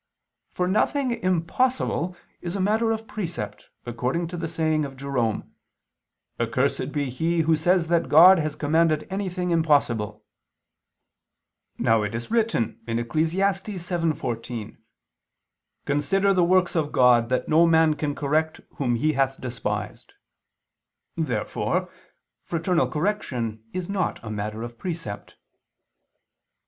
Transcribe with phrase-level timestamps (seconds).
[0.49, 5.43] For nothing impossible is a matter of precept, according to the saying of Jerome [*Pelagius,
[5.43, 5.83] Expos.
[5.83, 6.39] Symb.
[6.39, 10.25] ad Damas]: "Accursed be he who says that God has commanded anything impossible."
[11.77, 13.33] Now it is written (Eccles.
[13.35, 14.77] 7:14):
[15.85, 20.13] "Consider the works of God, that no man can correct whom He hath despised."
[21.15, 21.91] Therefore
[22.43, 25.37] fraternal correction is not a matter of precept.